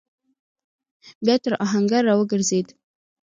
[1.25, 2.67] بيا تر آهنګر راوګرځېد.